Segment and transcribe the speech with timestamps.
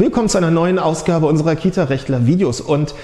[0.00, 2.94] Willkommen zu einer neuen Ausgabe unserer Kita-Rechtler-Videos und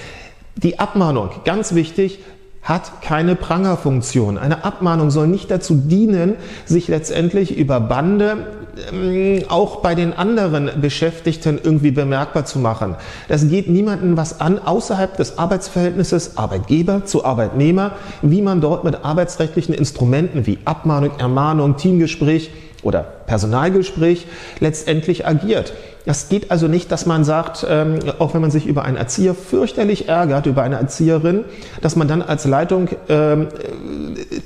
[0.55, 2.17] die Abmahnung, ganz wichtig,
[2.63, 4.39] hat keine Prangerfunktion.
[4.39, 8.47] Eine Abmahnung soll nicht dazu dienen, sich letztendlich über Bande
[8.91, 12.95] ähm, auch bei den anderen Beschäftigten irgendwie bemerkbar zu machen.
[13.27, 17.91] Das geht niemandem was an außerhalb des Arbeitsverhältnisses Arbeitgeber zu Arbeitnehmer,
[18.23, 22.49] wie man dort mit arbeitsrechtlichen Instrumenten wie Abmahnung, Ermahnung, Teamgespräch
[22.87, 24.27] oder Personalgespräch
[24.61, 25.73] letztendlich agiert.
[26.05, 29.35] Das geht also nicht, dass man sagt, ähm, auch wenn man sich über einen Erzieher
[29.35, 31.43] fürchterlich ärgert, über eine Erzieherin,
[31.81, 33.49] dass man dann als Leitung ähm,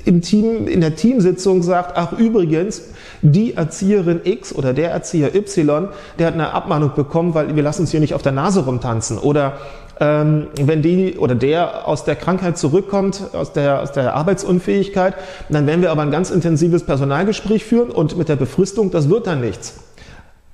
[0.04, 2.82] im Team, in der Teamsitzung sagt, ach übrigens,
[3.22, 5.88] die Erzieherin X oder der Erzieher Y,
[6.18, 9.18] der hat eine Abmahnung bekommen, weil wir lassen uns hier nicht auf der Nase rumtanzen.
[9.18, 9.58] Oder
[10.00, 15.14] ähm, wenn die oder der aus der Krankheit zurückkommt, aus der, aus der Arbeitsunfähigkeit,
[15.48, 19.26] dann werden wir aber ein ganz intensives Personalgespräch führen und mit der Befristung, das wird
[19.26, 19.80] dann nichts.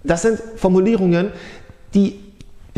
[0.05, 1.31] Das sind Formulierungen,
[1.95, 2.28] die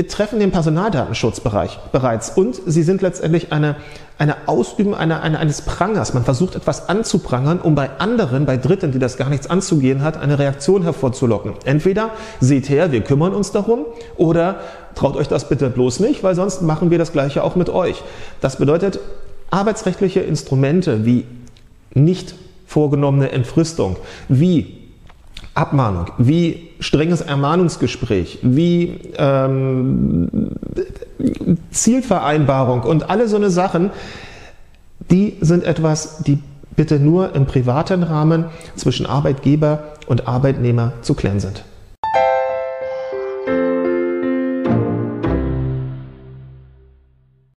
[0.00, 3.76] betreffen den Personaldatenschutzbereich bereits und sie sind letztendlich eine,
[4.16, 6.14] eine Ausüben eine, eine, eines Prangers.
[6.14, 10.16] Man versucht etwas anzuprangern, um bei anderen, bei Dritten, die das gar nichts anzugehen hat,
[10.16, 11.52] eine Reaktion hervorzulocken.
[11.66, 13.80] Entweder seht her, wir kümmern uns darum
[14.16, 14.60] oder
[14.94, 18.02] traut euch das bitte bloß nicht, weil sonst machen wir das gleiche auch mit euch.
[18.40, 19.00] Das bedeutet,
[19.50, 21.26] arbeitsrechtliche Instrumente wie
[21.92, 22.34] nicht
[22.66, 23.96] vorgenommene Entfristung,
[24.30, 24.79] wie
[25.54, 30.52] Abmahnung, wie strenges Ermahnungsgespräch, wie ähm,
[31.70, 33.90] Zielvereinbarung und alle so eine Sachen,
[35.10, 36.38] die sind etwas, die
[36.76, 41.64] bitte nur im privaten Rahmen zwischen Arbeitgeber und Arbeitnehmer zu klären sind.